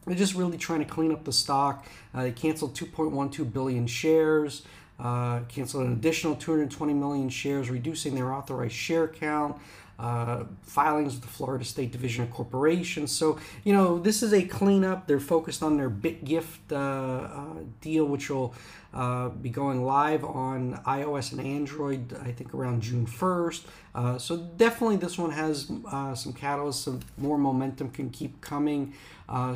they're 0.06 0.14
just 0.14 0.34
really 0.34 0.58
trying 0.58 0.80
to 0.80 0.84
clean 0.84 1.10
up 1.10 1.24
the 1.24 1.32
stock. 1.32 1.86
Uh, 2.12 2.24
they 2.24 2.32
canceled 2.32 2.74
2.12 2.74 3.50
billion 3.50 3.86
shares, 3.86 4.62
uh, 4.98 5.40
canceled 5.48 5.86
an 5.86 5.94
additional 5.94 6.34
220 6.34 6.92
million 6.92 7.30
shares, 7.30 7.70
reducing 7.70 8.14
their 8.14 8.34
authorized 8.34 8.74
share 8.74 9.08
count 9.08 9.58
uh, 10.00 10.44
filings 10.62 11.14
with 11.14 11.22
the 11.22 11.28
Florida 11.28 11.64
State 11.64 11.92
Division 11.92 12.24
of 12.24 12.30
Corporations. 12.30 13.12
So, 13.12 13.38
you 13.64 13.72
know, 13.72 13.98
this 13.98 14.22
is 14.22 14.32
a 14.32 14.42
cleanup. 14.42 15.06
They're 15.06 15.20
focused 15.20 15.62
on 15.62 15.76
their 15.76 15.90
BitGift 15.90 16.72
uh, 16.72 16.76
uh, 16.76 17.44
deal, 17.82 18.06
which 18.06 18.30
will 18.30 18.54
uh, 18.94 19.28
be 19.28 19.50
going 19.50 19.84
live 19.84 20.24
on 20.24 20.80
iOS 20.86 21.32
and 21.32 21.40
Android, 21.40 22.16
I 22.24 22.32
think, 22.32 22.54
around 22.54 22.82
June 22.82 23.06
1st. 23.06 23.62
Uh, 23.94 24.18
so, 24.18 24.38
definitely 24.38 24.96
this 24.96 25.18
one 25.18 25.32
has 25.32 25.70
uh, 25.92 26.14
some 26.14 26.32
catalysts, 26.32 26.84
some 26.84 27.00
more 27.18 27.36
momentum 27.36 27.90
can 27.90 28.08
keep 28.08 28.40
coming. 28.40 28.94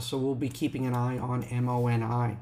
so, 0.01 0.19
we'll 0.19 0.35
be 0.35 0.51
keeping 0.51 0.87
an 0.87 0.95
eye 0.95 1.19
on 1.19 1.47
MONI. 1.51 2.37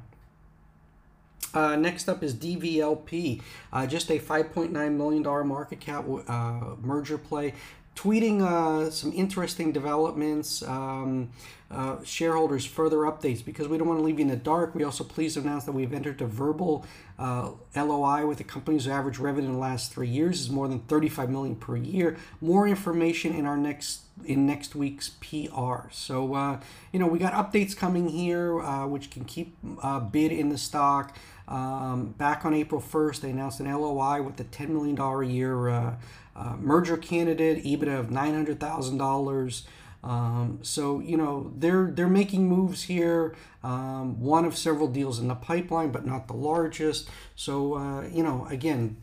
Uh, 1.54 1.76
next 1.76 2.08
up 2.08 2.22
is 2.22 2.34
DVLP, 2.34 3.42
uh, 3.72 3.86
just 3.86 4.10
a 4.10 4.18
$5.9 4.18 4.96
million 4.96 5.46
market 5.46 5.80
cap 5.80 6.06
uh, 6.26 6.60
merger 6.80 7.18
play 7.18 7.52
tweeting 7.94 8.42
uh, 8.42 8.90
some 8.90 9.12
interesting 9.12 9.72
developments, 9.72 10.62
um, 10.62 11.30
uh, 11.70 11.96
shareholders 12.04 12.66
further 12.66 12.98
updates 12.98 13.44
because 13.44 13.68
we 13.68 13.78
don't 13.78 13.88
want 13.88 13.98
to 13.98 14.04
leave 14.04 14.18
you 14.18 14.24
in 14.24 14.30
the 14.30 14.36
dark. 14.36 14.74
We 14.74 14.84
also 14.84 15.04
pleased 15.04 15.34
to 15.34 15.40
announce 15.40 15.64
that 15.64 15.72
we've 15.72 15.92
entered 15.92 16.20
a 16.20 16.26
verbal 16.26 16.84
uh, 17.18 17.52
LOI 17.74 18.26
with 18.26 18.38
the 18.38 18.44
company's 18.44 18.86
average 18.86 19.18
revenue 19.18 19.48
in 19.48 19.54
the 19.54 19.58
last 19.58 19.92
three 19.92 20.08
years 20.08 20.40
is 20.40 20.50
more 20.50 20.68
than 20.68 20.80
35 20.80 21.30
million 21.30 21.56
per 21.56 21.76
year. 21.76 22.16
More 22.40 22.68
information 22.68 23.34
in 23.34 23.46
our 23.46 23.56
next 23.56 24.01
in 24.24 24.46
next 24.46 24.74
week's 24.74 25.08
PR. 25.08 25.88
So 25.90 26.34
uh, 26.34 26.60
you 26.92 26.98
know 26.98 27.06
we 27.06 27.18
got 27.18 27.32
updates 27.32 27.76
coming 27.76 28.08
here, 28.08 28.60
uh, 28.60 28.86
which 28.86 29.10
can 29.10 29.24
keep 29.24 29.56
uh, 29.82 30.00
bid 30.00 30.32
in 30.32 30.48
the 30.48 30.58
stock. 30.58 31.16
Um, 31.48 32.14
back 32.16 32.44
on 32.44 32.54
April 32.54 32.80
1st, 32.80 33.20
they 33.20 33.30
announced 33.30 33.60
an 33.60 33.66
LOI 33.70 34.22
with 34.22 34.40
a 34.40 34.44
$10 34.44 34.68
million 34.68 34.98
a 34.98 35.22
year 35.26 35.68
uh, 35.68 35.96
uh, 36.34 36.56
merger 36.58 36.96
candidate, 36.96 37.64
EBITDA 37.64 37.98
of 37.98 38.06
$900,000. 38.06 39.64
Um, 40.04 40.58
so 40.62 40.98
you 40.98 41.16
know 41.16 41.52
they're 41.56 41.90
they're 41.92 42.08
making 42.08 42.48
moves 42.48 42.84
here. 42.84 43.36
Um, 43.62 44.20
one 44.20 44.44
of 44.44 44.56
several 44.56 44.88
deals 44.88 45.20
in 45.20 45.28
the 45.28 45.36
pipeline, 45.36 45.92
but 45.92 46.04
not 46.04 46.26
the 46.26 46.34
largest. 46.34 47.08
So 47.36 47.74
uh, 47.74 48.02
you 48.08 48.24
know 48.24 48.46
again, 48.50 48.96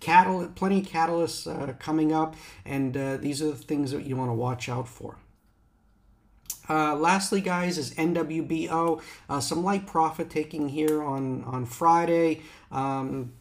cattle 0.00 0.48
plenty 0.54 0.80
of 0.80 0.86
catalysts 0.86 1.46
uh, 1.46 1.72
coming 1.74 2.12
up, 2.12 2.36
and 2.64 2.96
uh, 2.96 3.16
these 3.16 3.42
are 3.42 3.50
the 3.50 3.56
things 3.56 3.90
that 3.92 4.04
you 4.04 4.16
want 4.16 4.30
to 4.30 4.34
watch 4.34 4.68
out 4.68 4.88
for. 4.88 5.16
Uh, 6.68 6.94
lastly, 6.96 7.40
guys, 7.40 7.76
is 7.76 7.92
NWBO. 7.94 9.02
Uh, 9.28 9.40
some 9.40 9.62
light 9.62 9.86
profit 9.86 10.30
taking 10.30 10.68
here 10.68 11.02
on 11.02 11.44
on 11.44 11.66
Friday. 11.66 12.42
Um, 12.70 13.32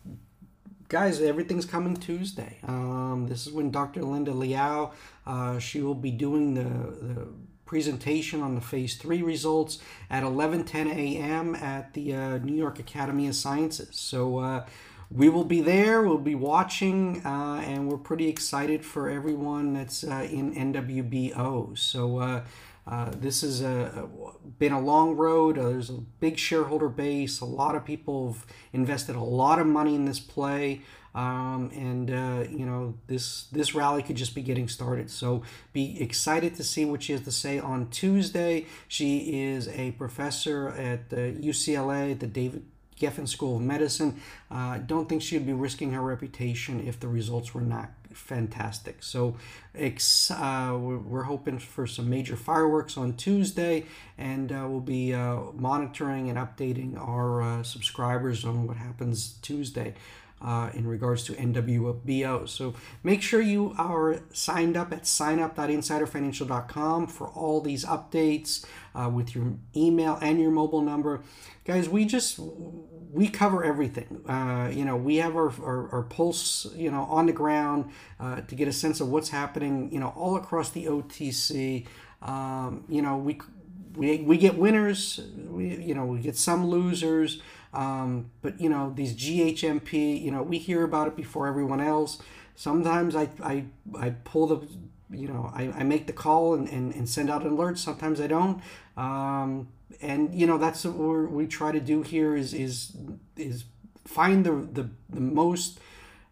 guys, 0.90 1.22
everything's 1.22 1.66
coming 1.66 1.96
Tuesday. 1.96 2.58
Um, 2.68 3.28
this 3.28 3.48
is 3.48 3.54
when 3.54 3.72
Dr. 3.72 4.04
Linda 4.04 4.32
Liau, 4.32 4.92
uh, 5.26 5.58
she 5.58 5.82
will 5.82 5.96
be 5.96 6.12
doing 6.12 6.54
the, 6.54 6.64
the 6.64 7.28
presentation 7.66 8.42
on 8.42 8.56
the 8.56 8.62
phase 8.62 8.96
three 8.98 9.22
results 9.22 9.80
at 10.10 10.24
11:10 10.24 10.94
a.m. 10.94 11.56
at 11.56 11.94
the 11.94 12.14
uh, 12.14 12.38
New 12.40 12.56
York 12.56 12.78
Academy 12.78 13.28
of 13.28 13.36
Sciences. 13.36 13.90
So 13.96 14.38
uh, 14.38 14.66
we 15.14 15.30
will 15.30 15.44
be 15.44 15.62
there. 15.62 16.02
We'll 16.02 16.18
be 16.18 16.36
watching, 16.36 17.26
uh, 17.26 17.64
and 17.66 17.90
we're 17.90 17.98
pretty 17.98 18.28
excited 18.28 18.84
for 18.84 19.10
everyone 19.10 19.74
that's 19.74 20.04
uh, 20.04 20.28
in 20.30 20.54
NWBO. 20.74 21.78
So. 21.78 22.18
Uh, 22.18 22.44
uh, 22.86 23.10
this 23.18 23.42
has 23.44 23.62
been 24.60 24.74
a 24.74 24.80
long 24.82 25.16
road. 25.16 25.58
Uh, 25.58 25.70
there's 25.70 25.90
a 25.90 25.94
big 25.94 26.38
shareholder 26.38 26.90
base. 26.90 27.40
A 27.40 27.46
lot 27.46 27.76
of 27.76 27.86
people 27.86 28.34
have 28.34 28.46
invested 28.74 29.16
a 29.16 29.24
lot 29.24 29.58
of 29.60 29.66
money 29.66 29.96
in 29.96 30.04
this 30.04 30.20
play. 30.20 30.82
Um, 31.16 31.70
and 31.76 32.10
uh, 32.10 32.46
you 32.50 32.66
know 32.66 32.96
this 33.06 33.44
this 33.52 33.76
rally 33.76 34.02
could 34.02 34.16
just 34.16 34.34
be 34.34 34.42
getting 34.42 34.68
started. 34.68 35.12
So 35.12 35.44
be 35.72 36.02
excited 36.02 36.56
to 36.56 36.64
see 36.64 36.86
what 36.86 37.04
she 37.04 37.14
has 37.14 37.22
to 37.22 37.32
say 37.32 37.60
on 37.60 37.90
Tuesday. 37.90 38.66
She 38.88 39.44
is 39.44 39.68
a 39.68 39.92
professor 39.92 40.70
at 40.70 41.10
the 41.10 41.38
UCLA, 41.40 42.18
the 42.18 42.26
David 42.26 42.66
Geffen 43.04 43.28
School 43.28 43.58
of 43.58 43.62
Medicine. 43.62 44.22
Uh, 44.50 44.78
don't 44.78 45.10
think 45.10 45.22
she'd 45.22 45.46
be 45.46 45.54
risking 45.54 45.92
her 45.94 46.02
reputation 46.02 46.86
if 46.88 47.00
the 47.00 47.08
results 47.08 47.54
were 47.54 47.62
not 47.62 47.90
fantastic. 48.14 49.04
So 49.04 49.36
ex- 49.76 50.32
uh, 50.32 50.78
we're 50.80 51.24
hoping 51.24 51.60
for 51.60 51.88
some 51.88 52.10
major 52.10 52.36
fireworks 52.36 52.98
on 52.98 53.16
Tuesday, 53.16 53.86
and 54.18 54.52
uh, 54.52 54.66
we'll 54.70 54.80
be 54.80 55.14
uh, 55.14 55.38
monitoring 55.54 56.30
and 56.30 56.38
updating 56.38 56.98
our 56.98 57.42
uh, 57.42 57.64
subscribers 57.64 58.46
on 58.46 58.68
what 58.68 58.78
happens 58.78 59.36
Tuesday. 59.42 59.96
Uh, 60.44 60.70
in 60.74 60.86
regards 60.86 61.24
to 61.24 61.32
NWBO. 61.32 62.50
So 62.50 62.74
make 63.02 63.22
sure 63.22 63.40
you 63.40 63.74
are 63.78 64.20
signed 64.34 64.76
up 64.76 64.92
at 64.92 65.04
signup.insiderfinancial.com 65.04 67.08
for 67.08 67.30
all 67.30 67.62
these 67.62 67.86
updates 67.86 68.66
uh, 68.94 69.10
with 69.10 69.36
your 69.36 69.54
email 69.74 70.20
and 70.22 70.42
your 70.42 70.52
mobile 70.52 70.82
number. 70.82 71.22
Guys, 71.64 71.88
we 71.88 72.04
just 72.04 72.42
we 73.14 73.30
cover 73.30 73.64
everything. 73.64 74.22
Uh, 74.28 74.70
you 74.74 74.84
know, 74.84 74.98
we 74.98 75.18
have 75.18 75.36
our, 75.36 75.50
our, 75.62 75.90
our, 75.92 76.04
pulse, 76.04 76.66
you 76.76 76.90
know, 76.90 77.04
on 77.04 77.28
the 77.28 77.32
ground 77.32 77.92
uh, 78.20 78.42
to 78.42 78.56
get 78.56 78.68
a 78.68 78.74
sense 78.74 79.00
of 79.00 79.10
what's 79.10 79.30
happening, 79.30 79.92
you 79.92 80.00
know, 80.00 80.12
all 80.16 80.36
across 80.36 80.72
the 80.72 80.86
OTC. 80.86 81.86
Um, 82.24 82.84
you 82.90 83.04
know, 83.04 83.18
we, 83.18 83.40
we, 83.96 84.18
we 84.18 84.38
get 84.38 84.58
winners, 84.58 85.22
we, 85.48 85.76
you 85.76 85.94
know, 85.94 86.06
we 86.06 86.20
get 86.20 86.36
some 86.36 86.68
losers. 86.68 87.40
Um, 87.74 88.32
but, 88.42 88.60
you 88.62 88.70
know, 88.70 88.94
these 88.96 89.14
GHMP, 89.16 90.22
you 90.22 90.32
know, 90.32 90.44
we 90.44 90.58
hear 90.58 90.84
about 90.84 91.08
it 91.08 91.16
before 91.16 91.48
everyone 91.48 91.82
else. 91.82 92.20
Sometimes 92.56 93.16
I, 93.16 93.30
I, 93.44 93.66
I 93.98 94.12
pull 94.24 94.48
the, 94.48 94.68
you 95.10 95.28
know, 95.28 95.52
I, 95.54 95.64
I 95.72 95.84
make 95.84 96.08
the 96.08 96.14
call 96.14 96.54
and, 96.54 96.70
and, 96.70 96.94
and 96.94 97.10
send 97.10 97.30
out 97.30 97.44
an 97.44 97.54
alert. 97.54 97.80
Sometimes 97.80 98.22
I 98.22 98.28
don't. 98.28 98.62
Um, 98.96 99.70
and 100.02 100.34
you 100.34 100.46
know 100.46 100.58
that's 100.58 100.86
what 100.86 101.32
we 101.32 101.48
try 101.48 101.72
to 101.72 101.80
do 101.80 102.02
here 102.02 102.36
is 102.36 102.54
is 102.54 102.96
is 103.38 103.66
find 104.06 104.46
the 104.46 104.52
the, 104.52 104.90
the 105.10 105.22
most 105.22 105.80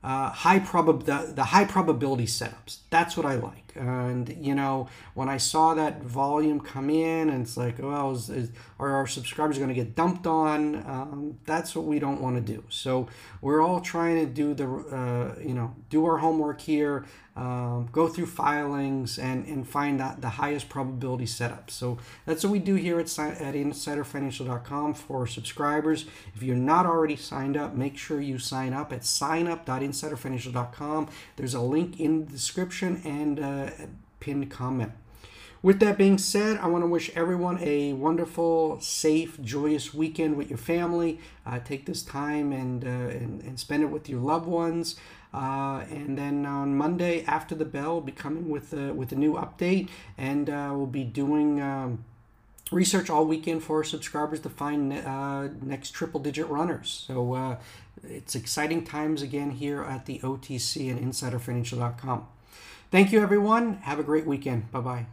uh, 0.03 0.29
high 0.29 0.59
probab 0.59 1.05
the, 1.05 1.33
the 1.33 1.45
high 1.45 1.65
probability 1.65 2.25
setups. 2.25 2.79
That's 2.89 3.15
what 3.15 3.25
I 3.25 3.35
like. 3.35 3.70
And 3.75 4.35
you 4.39 4.55
know, 4.55 4.89
when 5.13 5.29
I 5.29 5.37
saw 5.37 5.73
that 5.73 6.03
volume 6.03 6.59
come 6.59 6.89
in, 6.89 7.29
and 7.29 7.43
it's 7.43 7.57
like, 7.57 7.79
well, 7.79 8.11
is, 8.11 8.29
is, 8.29 8.51
are 8.79 8.91
our 8.91 9.07
subscribers 9.07 9.57
going 9.57 9.69
to 9.69 9.75
get 9.75 9.95
dumped 9.95 10.27
on? 10.27 10.75
Um, 10.87 11.39
that's 11.45 11.75
what 11.75 11.85
we 11.85 11.99
don't 11.99 12.21
want 12.21 12.35
to 12.35 12.53
do. 12.53 12.63
So 12.69 13.07
we're 13.41 13.61
all 13.61 13.81
trying 13.81 14.25
to 14.25 14.27
do 14.31 14.53
the, 14.53 14.67
uh, 14.67 15.41
you 15.41 15.53
know, 15.53 15.75
do 15.89 16.05
our 16.05 16.17
homework 16.17 16.61
here, 16.61 17.05
um, 17.35 17.89
go 17.91 18.07
through 18.07 18.25
filings, 18.25 19.17
and 19.17 19.45
and 19.45 19.67
find 19.67 20.01
out 20.01 20.21
the 20.21 20.29
highest 20.29 20.69
probability 20.69 21.25
setup. 21.25 21.71
So 21.71 21.97
that's 22.25 22.43
what 22.43 22.51
we 22.51 22.59
do 22.59 22.75
here 22.75 22.99
at 22.99 23.19
at 23.19 23.55
InsiderFinancial.com 23.55 24.93
for 24.95 25.27
subscribers. 25.27 26.05
If 26.35 26.43
you're 26.43 26.55
not 26.55 26.85
already 26.85 27.15
signed 27.15 27.55
up, 27.55 27.73
make 27.73 27.97
sure 27.97 28.19
you 28.19 28.37
sign 28.37 28.73
up 28.73 28.91
at 28.91 29.01
signup.insiderfinancial.com. 29.01 31.09
There's 31.37 31.53
a 31.53 31.61
link 31.61 31.99
in 31.99 32.25
the 32.25 32.31
description 32.31 33.01
and 33.05 33.39
uh, 33.39 33.60
pinned 34.19 34.49
comment. 34.49 34.91
With 35.63 35.79
that 35.81 35.97
being 35.97 36.17
said, 36.17 36.57
I 36.57 36.67
want 36.67 36.83
to 36.83 36.87
wish 36.87 37.11
everyone 37.15 37.59
a 37.61 37.93
wonderful, 37.93 38.79
safe, 38.81 39.39
joyous 39.41 39.93
weekend 39.93 40.35
with 40.35 40.49
your 40.49 40.57
family. 40.57 41.19
Uh, 41.45 41.59
take 41.59 41.85
this 41.85 42.01
time 42.01 42.51
and, 42.51 42.83
uh, 42.83 42.87
and, 42.87 43.43
and 43.43 43.59
spend 43.59 43.83
it 43.83 43.91
with 43.91 44.09
your 44.09 44.21
loved 44.21 44.47
ones. 44.47 44.95
Uh, 45.33 45.83
and 45.91 46.17
then 46.17 46.47
on 46.47 46.75
Monday 46.75 47.23
after 47.25 47.53
the 47.53 47.65
bell, 47.65 47.93
we'll 47.93 48.01
be 48.01 48.11
coming 48.11 48.49
with 48.49 48.73
a, 48.73 48.91
with 48.91 49.11
a 49.11 49.15
new 49.15 49.35
update, 49.35 49.89
and 50.17 50.49
uh, 50.49 50.71
we'll 50.73 50.85
be 50.87 51.03
doing. 51.03 51.61
Um, 51.61 52.05
research 52.71 53.09
all 53.09 53.25
weekend 53.25 53.61
for 53.61 53.77
our 53.77 53.83
subscribers 53.83 54.39
to 54.39 54.49
find 54.49 54.93
uh, 54.93 55.49
next 55.61 55.91
triple 55.91 56.21
digit 56.21 56.47
runners. 56.47 57.03
So 57.05 57.33
uh, 57.33 57.57
it's 58.01 58.33
exciting 58.33 58.85
times 58.85 59.21
again 59.21 59.51
here 59.51 59.83
at 59.83 60.05
the 60.05 60.19
OTC 60.19 60.89
and 60.89 61.11
InsiderFinancial.com. 61.11 62.27
Thank 62.91 63.11
you, 63.11 63.21
everyone. 63.21 63.77
Have 63.83 63.99
a 63.99 64.03
great 64.03 64.25
weekend. 64.27 64.71
Bye 64.71 64.81
bye. 64.81 65.05